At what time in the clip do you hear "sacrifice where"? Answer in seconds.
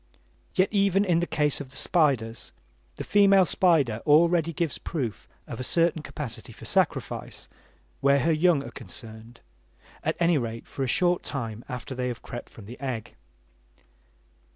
6.65-8.21